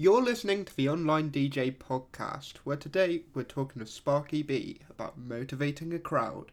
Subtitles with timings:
[0.00, 5.18] You're listening to the Online DJ podcast, where today we're talking to Sparky B about
[5.18, 6.52] motivating a crowd.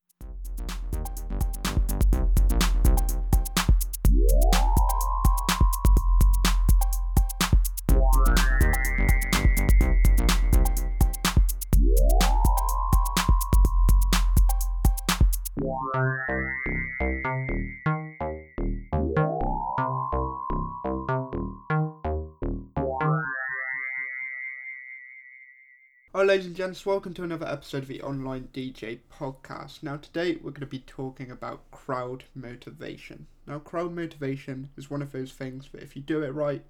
[26.26, 29.84] Ladies and gents, welcome to another episode of the Online DJ podcast.
[29.84, 33.28] Now, today we're going to be talking about crowd motivation.
[33.46, 36.64] Now, crowd motivation is one of those things that if you do it right,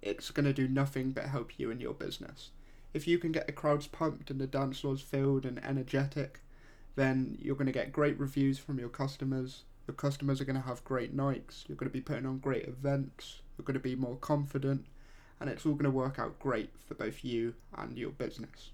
[0.00, 2.52] it's going to do nothing but help you and your business.
[2.94, 6.40] If you can get the crowds pumped and the dance floors filled and energetic,
[6.96, 9.64] then you're going to get great reviews from your customers.
[9.86, 11.66] Your customers are going to have great nights.
[11.68, 13.42] You're going to be putting on great events.
[13.58, 14.86] You're going to be more confident
[15.40, 18.70] and it's all going to work out great for both you and your business.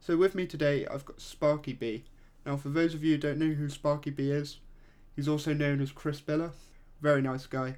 [0.00, 2.04] So with me today, I've got Sparky B.
[2.46, 4.56] Now, for those of you who don't know who Sparky B is,
[5.14, 6.52] he's also known as Chris Biller.
[7.02, 7.76] Very nice guy.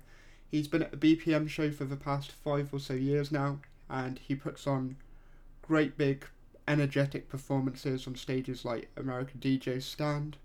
[0.48, 3.58] He's been at the BPM show for the past five or so years now,
[3.91, 4.97] and he puts on
[5.62, 6.25] great big,
[6.69, 10.36] energetic performances on stages like American DJ Stand,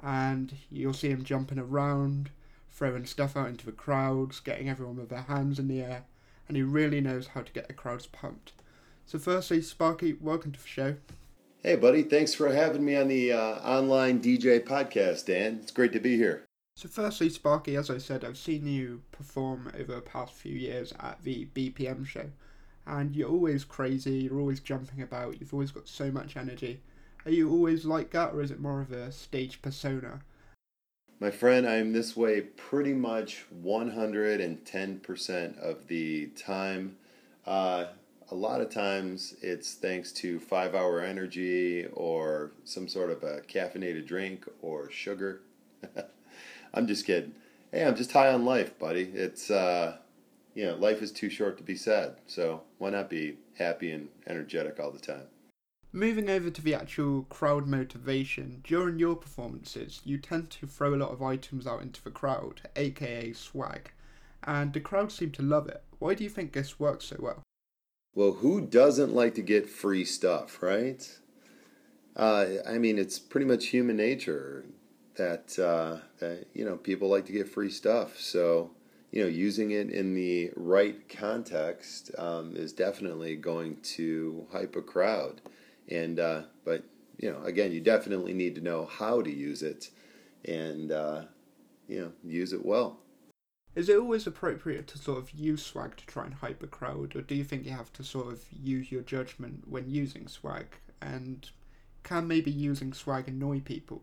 [0.00, 2.30] and you'll see him jumping around,
[2.72, 6.04] throwing stuff out into the crowds, getting everyone with their hands in the air
[6.48, 8.52] and he really knows how to get the crowds pumped.
[9.06, 10.96] So, firstly, Sparky, welcome to the show.
[11.62, 12.02] Hey, buddy.
[12.02, 15.60] Thanks for having me on the uh, online DJ podcast, Dan.
[15.62, 16.44] It's great to be here.
[16.74, 20.92] So, firstly, Sparky, as I said, I've seen you perform over the past few years
[20.98, 22.30] at the BPM show,
[22.86, 26.80] and you're always crazy, you're always jumping about, you've always got so much energy.
[27.24, 30.22] Are you always like that, or is it more of a stage persona?
[31.22, 36.96] My friend, I'm this way pretty much 110% of the time.
[37.46, 37.84] Uh,
[38.32, 43.42] a lot of times it's thanks to five hour energy or some sort of a
[43.42, 45.42] caffeinated drink or sugar.
[46.74, 47.36] I'm just kidding.
[47.70, 49.08] Hey, I'm just high on life, buddy.
[49.14, 49.98] It's, uh,
[50.56, 52.16] you know, life is too short to be sad.
[52.26, 55.31] So why not be happy and energetic all the time?
[55.94, 60.96] Moving over to the actual crowd motivation, during your performances, you tend to throw a
[60.96, 63.92] lot of items out into the crowd, aka swag,
[64.42, 65.82] and the crowd seem to love it.
[65.98, 67.42] Why do you think this works so well?
[68.14, 71.06] Well, who doesn't like to get free stuff, right?
[72.16, 74.64] Uh, I mean, it's pretty much human nature
[75.16, 78.18] that, uh, that, you know, people like to get free stuff.
[78.18, 78.70] So,
[79.10, 84.80] you know, using it in the right context um, is definitely going to hype a
[84.82, 85.42] crowd.
[85.88, 86.84] And uh, but
[87.18, 89.90] you know, again, you definitely need to know how to use it,
[90.44, 91.22] and uh,
[91.88, 92.98] you know, use it well.
[93.74, 97.16] Is it always appropriate to sort of use swag to try and hype a crowd,
[97.16, 100.66] or do you think you have to sort of use your judgment when using swag?
[101.00, 101.48] And
[102.02, 104.02] can maybe using swag annoy people?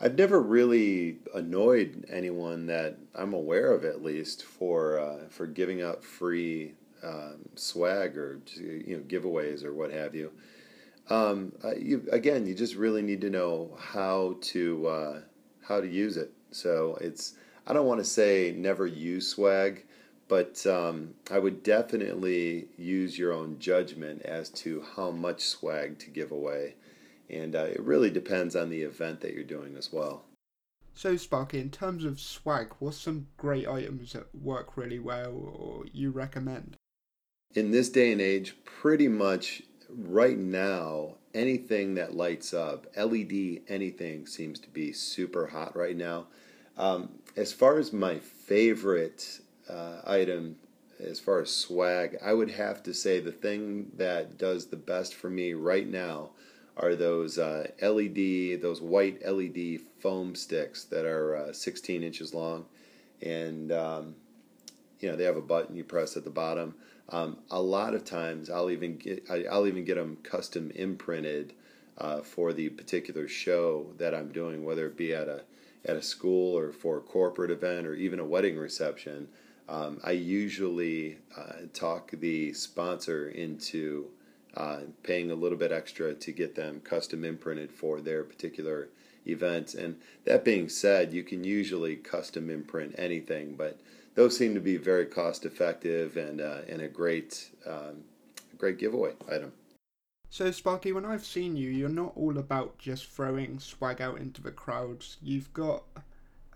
[0.00, 5.82] I've never really annoyed anyone that I'm aware of, at least, for uh, for giving
[5.82, 10.32] out free um, swag or you know giveaways or what have you.
[11.10, 15.20] Um, uh, you, again, you just really need to know how to uh,
[15.62, 16.32] how to use it.
[16.50, 17.34] So it's
[17.66, 19.84] I don't want to say never use swag,
[20.28, 26.10] but um, I would definitely use your own judgment as to how much swag to
[26.10, 26.74] give away,
[27.28, 30.24] and uh, it really depends on the event that you're doing as well.
[30.94, 35.84] So Sparky, in terms of swag, what's some great items that work really well or
[35.92, 36.76] you recommend?
[37.54, 39.62] In this day and age, pretty much
[39.96, 46.26] right now, anything that lights up, LED, anything seems to be super hot right now.
[46.76, 50.56] Um, as far as my favorite uh, item,
[51.00, 55.14] as far as swag, I would have to say the thing that does the best
[55.14, 56.30] for me right now
[56.76, 62.64] are those uh, LED, those white LED foam sticks that are uh, 16 inches long,
[63.20, 64.14] and um,
[65.02, 66.74] you know they have a button you press at the bottom.
[67.08, 71.52] Um, a lot of times, I'll even get I'll even get them custom imprinted
[71.98, 75.42] uh, for the particular show that I'm doing, whether it be at a
[75.84, 79.28] at a school or for a corporate event or even a wedding reception.
[79.68, 84.06] Um, I usually uh, talk the sponsor into
[84.54, 88.88] uh, paying a little bit extra to get them custom imprinted for their particular
[89.26, 89.74] event.
[89.74, 93.78] And that being said, you can usually custom imprint anything, but
[94.14, 98.04] those seem to be very cost effective and uh, and a great um,
[98.58, 99.52] great giveaway item.
[100.30, 104.40] So Sparky, when I've seen you, you're not all about just throwing swag out into
[104.40, 105.18] the crowds.
[105.20, 105.84] You've got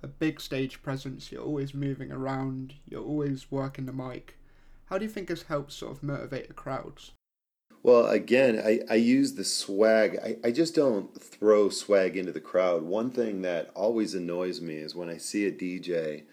[0.02, 1.30] a big stage presence.
[1.30, 2.74] You're always moving around.
[2.88, 4.38] You're always working the mic,
[4.86, 7.12] How do you think this helps sort of motivate the crowds?
[7.82, 10.18] Well, again, I, I use the swag.
[10.24, 12.82] I, I just don't throw swag into the crowd.
[12.82, 16.24] One thing that always annoys me is when I see a DJ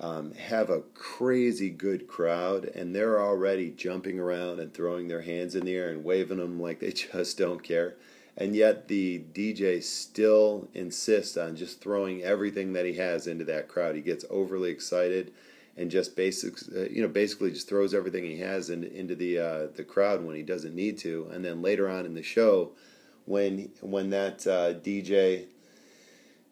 [0.00, 5.54] um, have a crazy good crowd and they're already jumping around and throwing their hands
[5.54, 7.96] in the air and waving them like they just don't care.
[8.36, 13.68] And yet the DJ still insists on just throwing everything that he has into that
[13.68, 13.94] crowd.
[13.94, 15.32] He gets overly excited
[15.76, 19.38] and just basics, uh, you know, basically just throws everything he has in, into the
[19.38, 22.72] uh, the crowd when he doesn't need to, and then later on in the show,
[23.24, 25.46] when when that uh, DJ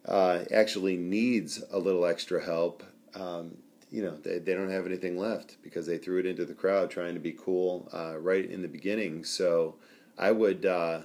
[0.06, 2.82] uh, actually needs a little extra help,
[3.18, 3.56] um,
[3.90, 6.90] you know, they, they don't have anything left because they threw it into the crowd
[6.90, 9.24] trying to be cool uh, right in the beginning.
[9.24, 9.76] So
[10.18, 11.00] I would uh,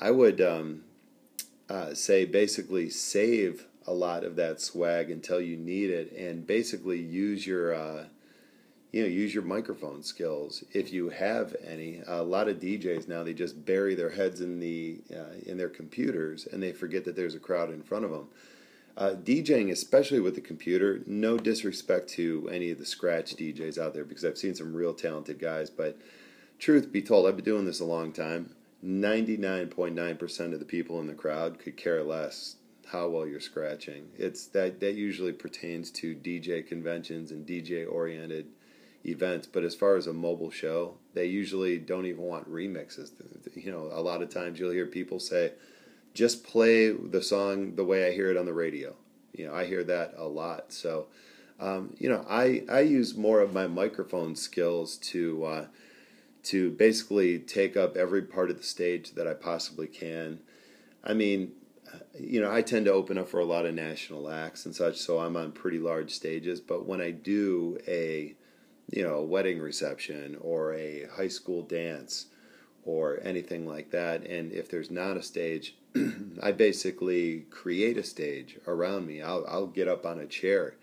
[0.00, 0.82] I would um,
[1.94, 7.46] say basically save a lot of that swag until you need it, and basically use
[7.46, 8.04] your uh,
[8.92, 12.02] you know use your microphone skills if you have any.
[12.06, 15.70] A lot of DJs now they just bury their heads in the uh, in their
[15.70, 18.28] computers and they forget that there's a crowd in front of them.
[18.96, 23.94] Uh, DJing, especially with the computer, no disrespect to any of the scratch DJs out
[23.94, 25.96] there because I've seen some real talented guys, but
[26.58, 28.54] truth be told, I've been doing this a long time.
[28.84, 32.56] 99.9% of the people in the crowd could care less
[32.92, 34.08] how well you're scratching.
[34.18, 38.46] It's that that usually pertains to DJ conventions and DJ oriented
[39.04, 39.46] events.
[39.46, 43.10] But as far as a mobile show, they usually don't even want remixes.
[43.54, 45.52] You know, a lot of times you'll hear people say,
[46.14, 48.94] "Just play the song the way I hear it on the radio."
[49.32, 50.72] You know, I hear that a lot.
[50.72, 51.06] So,
[51.58, 55.44] um, you know, I I use more of my microphone skills to.
[55.44, 55.66] Uh,
[56.44, 60.40] to basically take up every part of the stage that I possibly can.
[61.04, 61.52] I mean,
[62.18, 64.98] you know, I tend to open up for a lot of national acts and such,
[64.98, 66.60] so I'm on pretty large stages.
[66.60, 68.34] But when I do a,
[68.90, 72.26] you know, a wedding reception or a high school dance
[72.84, 75.76] or anything like that, and if there's not a stage,
[76.42, 79.22] I basically create a stage around me.
[79.22, 80.74] I'll I'll get up on a chair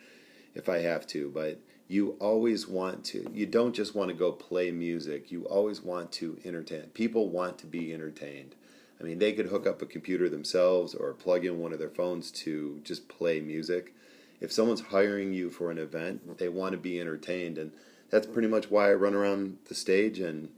[0.56, 3.30] if I have to, but you always want to.
[3.34, 5.32] You don't just want to go play music.
[5.32, 6.84] You always want to entertain.
[6.94, 8.56] People want to be entertained
[9.00, 11.90] I mean, they could hook up a computer themselves or plug in one of their
[11.90, 13.94] phones to just play music.
[14.42, 17.72] If someone's hiring you for an event, they want to be entertained, and
[18.10, 20.50] that's pretty much why I run around the stage and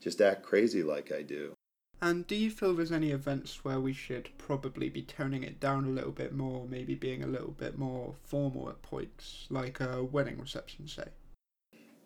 [0.00, 1.54] just act crazy like I do.
[2.02, 5.84] And do you feel there's any events where we should probably be toning it down
[5.84, 10.02] a little bit more, maybe being a little bit more formal at points, like a
[10.02, 11.08] wedding reception, say?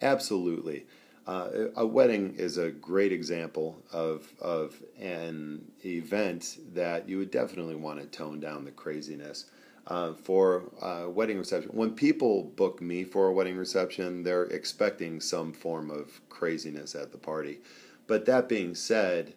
[0.02, 0.86] Absolutely.
[1.26, 7.76] Uh, a wedding is a great example of, of an event that you would definitely
[7.76, 9.46] want to tone down the craziness.
[9.86, 15.20] Uh, for a wedding reception, when people book me for a wedding reception, they're expecting
[15.20, 17.58] some form of craziness at the party.
[18.06, 19.34] But that being said,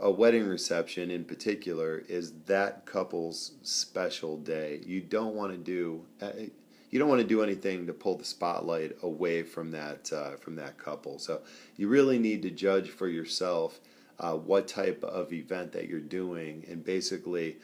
[0.00, 4.80] a wedding reception in particular is that couple's special day.
[4.86, 6.32] You don't want to do uh,
[6.90, 10.56] you don't want to do anything to pull the spotlight away from that uh, from
[10.56, 11.18] that couple.
[11.18, 11.40] So
[11.76, 13.80] you really need to judge for yourself
[14.18, 17.56] uh, what type of event that you're doing, and basically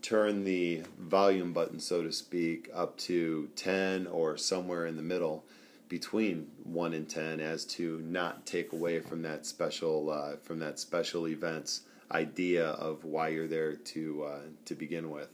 [0.00, 5.44] turn the volume button, so to speak, up to 10 or somewhere in the middle
[5.88, 10.78] between 1 and 10 as to not take away from that special uh, from that
[10.78, 15.28] special events idea of why you're there to uh, to begin with.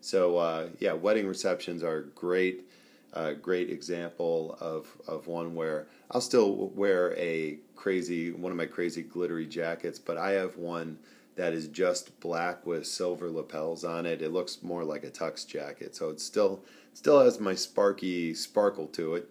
[0.00, 2.64] So uh, yeah, wedding receptions are great
[3.12, 8.66] a great example of, of one where I'll still wear a crazy one of my
[8.66, 10.98] crazy glittery jackets, but I have one
[11.36, 14.20] that is just black with silver lapels on it.
[14.20, 16.60] It looks more like a tux jacket, so it still
[16.94, 19.30] still has my sparky sparkle to it,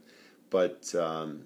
[0.50, 1.44] but um,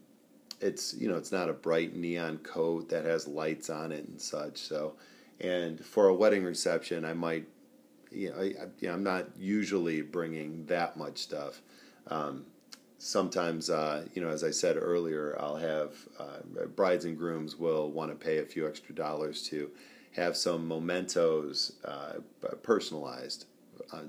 [0.59, 4.19] it's you know it's not a bright neon coat that has lights on it and
[4.19, 4.57] such.
[4.57, 4.93] So,
[5.39, 7.47] and for a wedding reception, I might
[8.11, 8.43] you know, I,
[8.79, 11.61] you know I'm not usually bringing that much stuff.
[12.07, 12.45] Um,
[12.97, 17.91] sometimes, uh, you know, as I said earlier, I'll have uh, brides and grooms will
[17.91, 19.71] want to pay a few extra dollars to
[20.15, 22.13] have some mementos uh,
[22.61, 23.45] personalized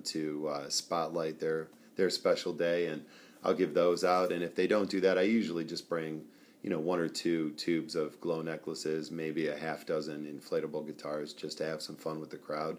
[0.04, 3.04] to uh, spotlight their their special day, and
[3.44, 4.32] I'll give those out.
[4.32, 6.24] And if they don't do that, I usually just bring
[6.62, 11.32] you know one or two tubes of glow necklaces, maybe a half dozen inflatable guitars,
[11.32, 12.76] just to have some fun with the crowd.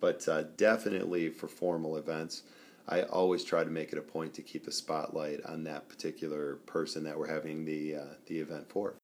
[0.00, 2.42] But uh, definitely for formal events.
[2.88, 6.56] I always try to make it a point to keep the spotlight on that particular
[6.66, 8.94] person that we're having the uh, the event for.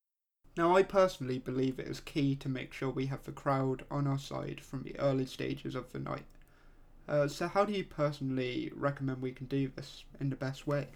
[0.56, 4.06] Now, I personally believe it is key to make sure we have the crowd on
[4.06, 6.24] our side from the early stages of the night.
[7.08, 10.88] Uh, so, how do you personally recommend we can do this in the best way?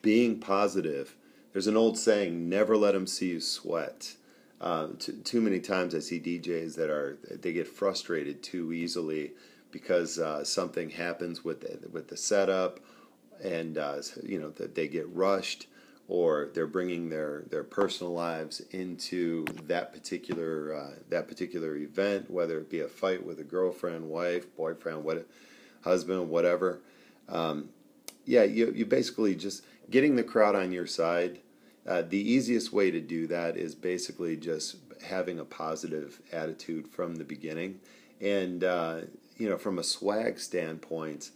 [0.00, 1.16] Being positive,
[1.52, 4.14] there's an old saying, never let them see you sweat.
[4.60, 9.32] Uh, too, too many times I see DJs that are they get frustrated too easily
[9.70, 12.80] because uh, something happens with the, with the setup,
[13.42, 15.66] and uh, you know that they get rushed
[16.08, 22.58] or they're bringing their, their personal lives into that particular uh, that particular event, whether
[22.58, 25.26] it be a fight with a girlfriend, wife, boyfriend, what,
[25.82, 26.80] husband, whatever.
[27.28, 27.68] Um,
[28.24, 31.40] yeah, you you basically just getting the crowd on your side.
[31.86, 37.16] Uh, the easiest way to do that is basically just having a positive attitude from
[37.16, 37.80] the beginning,
[38.20, 39.00] and uh,
[39.36, 41.30] you know, from a swag standpoint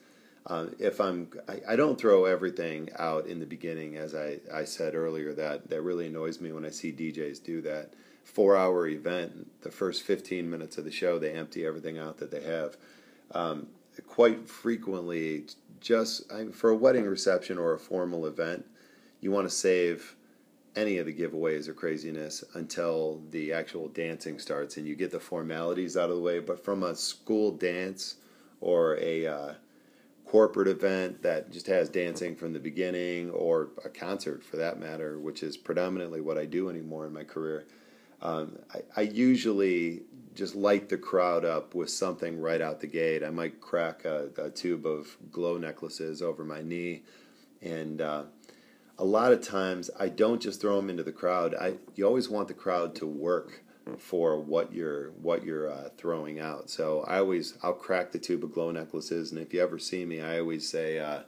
[0.47, 4.65] uh, if I'm, I, I, don't throw everything out in the beginning, as I, I
[4.65, 5.33] said earlier.
[5.33, 7.95] That that really annoys me when I see DJs do that.
[8.25, 12.31] Four hour event, the first 15 minutes of the show, they empty everything out that
[12.31, 12.77] they have.
[13.33, 13.69] Um,
[14.07, 15.45] quite frequently,
[15.81, 18.65] just I, for a wedding reception or a formal event,
[19.21, 20.17] you want to save
[20.75, 25.21] any of the giveaways or craziness until the actual dancing starts and you get the
[25.21, 26.39] formalities out of the way.
[26.39, 28.17] But from a school dance
[28.61, 29.55] or a uh,
[30.33, 35.19] corporate event that just has dancing from the beginning, or a concert for that matter,
[35.19, 37.67] which is predominantly what I do anymore in my career,
[38.23, 43.23] um, I, I, usually just light the crowd up with something right out the gate.
[43.23, 47.03] I might crack a, a tube of glow necklaces over my knee,
[47.61, 48.23] and uh,
[48.99, 51.55] a lot of times I don't just throw them into the crowd.
[51.55, 53.62] I you always want the crowd to work
[53.99, 56.71] for what you're what you're uh, throwing out.
[56.71, 60.05] So I always I'll crack the tube of glow necklaces, and if you ever see
[60.05, 61.21] me, I always say uh,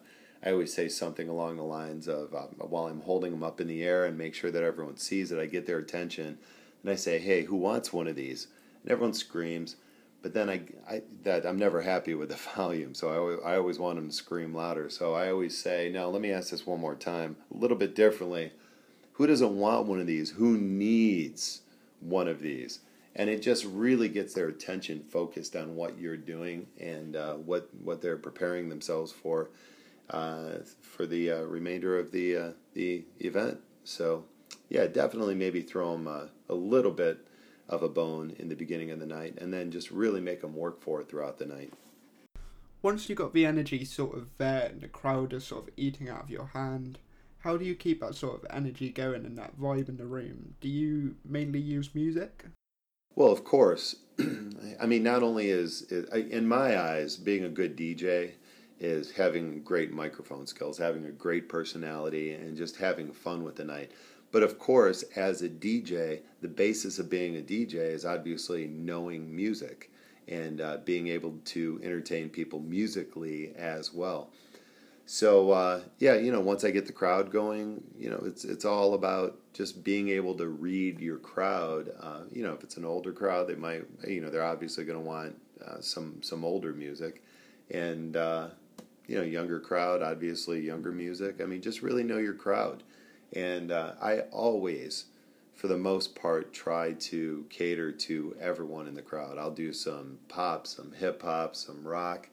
[0.42, 3.66] I always say something along the lines of uh, while I'm holding them up in
[3.66, 6.38] the air and make sure that everyone sees it, I get their attention,
[6.82, 8.46] and I say, "Hey, who wants one of these?"
[8.82, 9.76] And everyone screams.
[10.23, 13.78] But then I, I that I'm never happy with the volume, so I I always
[13.78, 14.88] want them to scream louder.
[14.90, 17.94] So I always say, "Now let me ask this one more time, a little bit
[17.94, 18.52] differently.
[19.14, 20.30] Who doesn't want one of these?
[20.30, 21.62] Who needs?"
[22.04, 22.80] One of these.
[23.16, 27.68] And it just really gets their attention focused on what you're doing and uh, what
[27.82, 29.50] what they're preparing themselves for
[30.11, 33.61] uh, for the uh, remainder of the uh, the event.
[33.84, 34.25] So,
[34.68, 37.18] yeah, definitely maybe throw them a, a little bit
[37.68, 40.54] of a bone in the beginning of the night, and then just really make them
[40.54, 41.73] work for it throughout the night.
[42.82, 46.08] Once you've got the energy sort of there, and the crowd is sort of eating
[46.08, 46.99] out of your hand,
[47.44, 50.54] how do you keep that sort of energy going and that vibe in the room?
[50.62, 52.46] Do you mainly use music?
[53.14, 53.96] Well, of course.
[54.80, 58.32] I mean, not only is, is, in my eyes, being a good DJ
[58.80, 63.64] is having great microphone skills, having a great personality, and just having fun with the
[63.64, 63.90] night.
[64.32, 69.36] But of course, as a DJ, the basis of being a DJ is obviously knowing
[69.36, 69.90] music
[70.28, 74.30] and uh, being able to entertain people musically as well.
[75.06, 78.64] So uh, yeah, you know, once I get the crowd going, you know, it's it's
[78.64, 81.90] all about just being able to read your crowd.
[82.00, 84.99] Uh, you know, if it's an older crowd, they might, you know, they're obviously going
[84.99, 87.23] to want uh, some some older music,
[87.70, 88.49] and uh,
[89.06, 91.40] you know, younger crowd, obviously younger music.
[91.40, 92.82] I mean, just really know your crowd,
[93.32, 95.06] and uh, I always.
[95.54, 99.38] For the most part, try to cater to everyone in the crowd.
[99.38, 102.28] I'll do some pop, some hip hop, some rock,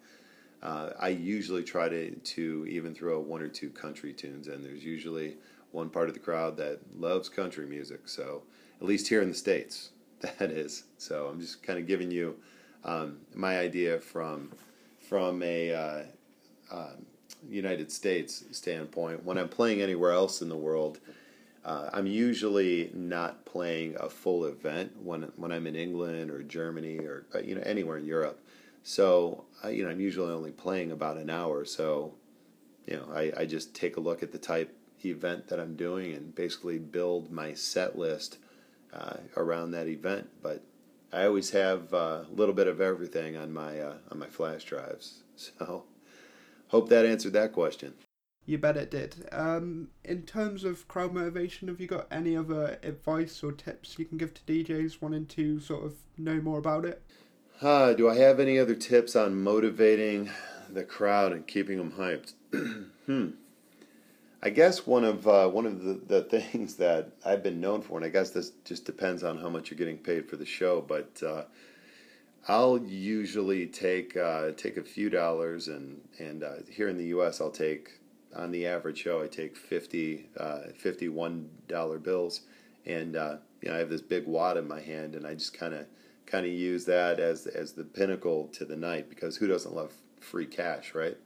[0.63, 4.63] uh, I usually try to, to even throw one or two country tunes in.
[4.63, 5.38] There's usually
[5.72, 8.08] one part of the crowd that loves country music.
[8.08, 8.44] So,
[8.80, 10.84] at least here in the States, that is.
[10.98, 12.36] So, I'm just kind of giving you
[12.84, 14.51] um, my idea from,
[15.00, 16.03] from a uh,
[16.72, 16.94] uh,
[17.50, 19.24] United States standpoint.
[19.24, 21.00] When I'm playing anywhere else in the world,
[21.63, 27.00] uh, I'm usually not playing a full event when when I'm in England or Germany
[27.00, 28.39] or uh, you know anywhere in Europe.
[28.84, 31.66] So, I, you know, I'm usually only playing about an hour.
[31.66, 32.16] So,
[32.86, 36.14] you know, I, I just take a look at the type event that I'm doing
[36.14, 38.38] and basically build my set list
[38.94, 40.30] uh, around that event.
[40.42, 40.64] But
[41.14, 44.64] I always have uh, a little bit of everything on my uh, on my flash
[44.64, 45.24] drives.
[45.58, 45.86] So,
[46.68, 47.96] hope that answered that question.
[48.46, 49.28] You bet it did.
[49.32, 54.06] Um, in terms of crowd motivation, have you got any other advice or tips you
[54.06, 57.02] can give to DJs wanting to sort of know more about it?
[57.62, 60.32] Uh, do I have any other tips on motivating
[60.68, 62.34] the crowd and keeping them hyped?
[63.06, 63.30] hmm.
[64.41, 67.98] I guess one of uh, one of the, the things that I've been known for,
[67.98, 70.82] and I guess this just depends on how much you're getting paid for the show,
[70.82, 71.44] but uh,
[72.48, 77.39] I'll usually take uh, take a few dollars, and and uh, here in the U.S.
[77.39, 78.00] I'll take
[78.36, 82.41] on the average show I take 50 uh, 51 dollar bills,
[82.88, 85.53] and uh, you know I have this big wad in my hand, and I just
[85.53, 85.86] kind of
[86.25, 89.94] kind of use that as as the pinnacle to the night because who doesn't love
[90.20, 91.18] free cash, right?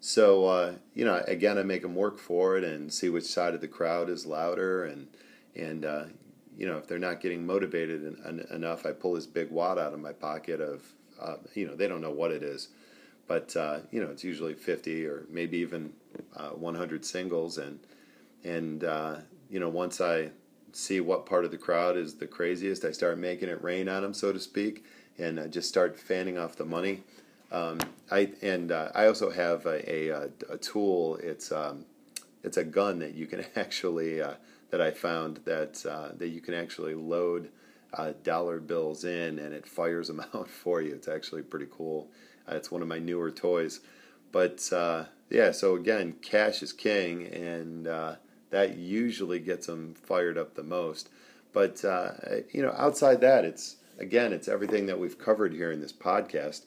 [0.00, 3.54] So uh, you know, again, I make them work for it and see which side
[3.54, 5.08] of the crowd is louder, and
[5.54, 6.04] and uh,
[6.56, 9.78] you know, if they're not getting motivated en- en- enough, I pull this big wad
[9.78, 10.82] out of my pocket of
[11.20, 12.68] uh, you know they don't know what it is,
[13.26, 15.92] but uh, you know it's usually fifty or maybe even
[16.34, 17.78] uh, one hundred singles, and
[18.42, 19.16] and uh,
[19.50, 20.30] you know once I
[20.72, 24.02] see what part of the crowd is the craziest, I start making it rain on
[24.02, 24.84] them, so to speak,
[25.18, 27.02] and uh, just start fanning off the money.
[27.52, 27.78] Um,
[28.10, 31.16] I and uh, I also have a, a, a tool.
[31.16, 31.84] It's um,
[32.44, 34.34] it's a gun that you can actually uh,
[34.70, 37.50] that I found that uh, that you can actually load
[37.92, 40.94] uh, dollar bills in and it fires them out for you.
[40.94, 42.08] It's actually pretty cool.
[42.48, 43.80] Uh, it's one of my newer toys.
[44.32, 47.88] But uh, yeah, so again, cash is king, and
[48.50, 51.08] that usually gets them fired up the most.
[51.52, 51.82] But
[52.52, 56.62] you know, outside that, it's again, it's everything that we've covered here in this podcast.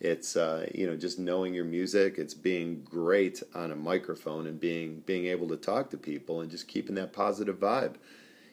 [0.00, 2.18] It's uh, you know just knowing your music.
[2.18, 6.50] It's being great on a microphone and being being able to talk to people and
[6.50, 7.96] just keeping that positive vibe.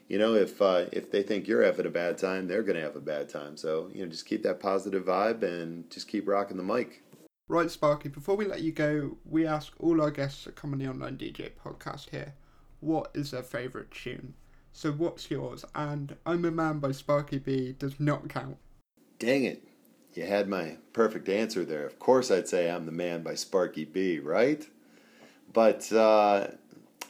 [0.08, 2.82] You know, if uh, if they think you're having a bad time, they're going to
[2.82, 3.58] have a bad time.
[3.58, 7.04] So you know, just keep that positive vibe and just keep rocking the mic.
[7.48, 8.10] Right, Sparky.
[8.10, 11.16] Before we let you go, we ask all our guests that come on the Online
[11.16, 12.34] DJ podcast here,
[12.80, 14.34] what is their favourite tune?
[14.72, 15.64] So what's yours?
[15.74, 18.58] And I'm a Man by Sparky B does not count.
[19.20, 19.64] Dang it
[20.16, 21.86] you had my perfect answer there.
[21.86, 24.66] Of course, I'd say I'm the man by Sparky B, right?
[25.52, 26.48] But, uh,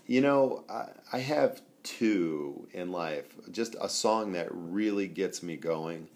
[0.07, 3.27] you know, I, I have two in life.
[3.51, 6.07] Just a song that really gets me going.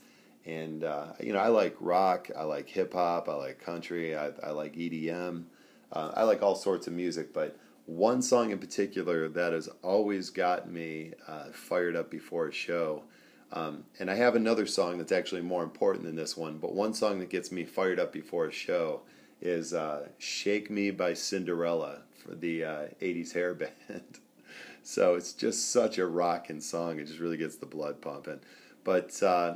[0.45, 4.31] And, uh, you know, I like rock, I like hip hop, I like country, I,
[4.43, 5.43] I like EDM,
[5.91, 7.33] uh, I like all sorts of music.
[7.33, 7.55] But
[7.89, 13.03] one song in particular that has always got me uh, fired up before a show
[13.51, 16.93] um, and I have another song that's actually more important than this one, but one
[16.93, 19.01] song that gets me fired up before a show
[19.41, 24.19] is uh, Shake Me by Cinderella for the uh, 80s hair band.
[24.83, 26.99] so it's just such a rocking song.
[26.99, 28.39] It just really gets the blood pumping.
[28.83, 29.55] But uh,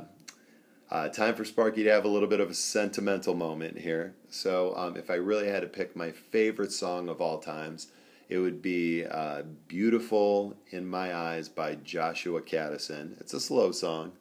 [0.90, 4.14] uh, time for Sparky to have a little bit of a sentimental moment here.
[4.28, 7.88] So um, if I really had to pick my favorite song of all times,
[8.28, 13.20] it would be uh, Beautiful in My Eyes by Joshua Kadison.
[13.20, 14.12] It's a slow song.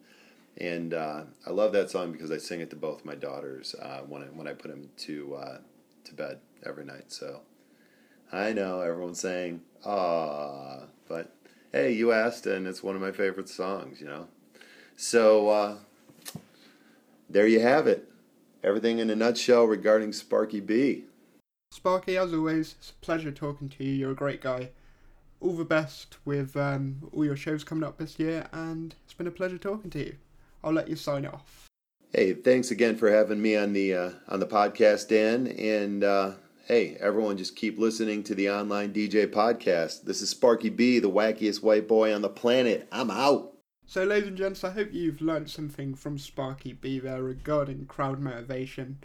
[0.58, 4.02] And uh, I love that song because I sing it to both my daughters uh,
[4.08, 5.58] when, I, when I put them to, uh,
[6.06, 7.12] to bed every night.
[7.12, 7.42] So
[8.32, 11.32] I know everyone's saying, ah, but
[11.72, 14.28] hey, you asked, and it's one of my favorite songs, you know.
[14.96, 15.76] So uh,
[17.30, 18.10] there you have it.
[18.63, 21.06] Everything in a nutshell regarding Sparky B.
[21.84, 23.91] Sparky, as always, it's a pleasure talking to you.
[23.91, 24.69] You're a great guy.
[25.41, 29.28] All the best with um, all your shows coming up this year, and it's been
[29.28, 30.15] a pleasure talking to you.
[30.63, 31.67] I'll let you sign off.
[32.13, 35.48] Hey, thanks again for having me on the uh, on the podcast, Dan.
[35.48, 36.36] And uh,
[36.67, 40.04] hey, everyone, just keep listening to the online DJ podcast.
[40.06, 42.88] This is Sparky B, the wackiest white boy on the planet.
[42.93, 43.58] I'm out.
[43.88, 48.22] So, ladies and gents, I hope you've learned something from Sparky B there regarding crowd
[48.22, 49.00] motivation.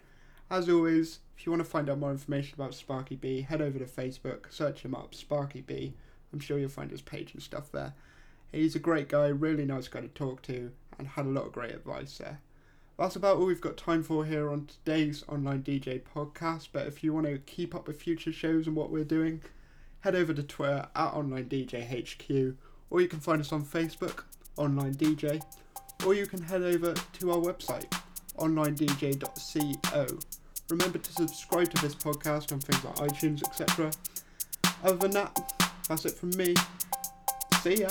[0.48, 3.78] As always, if you want to find out more information about Sparky B, head over
[3.78, 5.94] to Facebook, search him up, Sparky B.
[6.32, 7.94] I'm sure you'll find his page and stuff there.
[8.50, 11.52] He's a great guy, really nice guy to talk to, and had a lot of
[11.52, 12.40] great advice there.
[12.98, 16.70] That's about all we've got time for here on today's Online DJ podcast.
[16.72, 19.40] But if you want to keep up with future shows and what we're doing,
[20.00, 22.56] head over to Twitter at Online DJ HQ,
[22.90, 24.24] or you can find us on Facebook,
[24.56, 25.40] Online DJ,
[26.04, 27.88] or you can head over to our website,
[28.38, 30.18] onlinedj.co.
[30.70, 33.90] Remember to subscribe to this podcast on things like iTunes, etc.
[34.84, 36.54] Other than that, that's it from me.
[37.62, 37.88] See ya.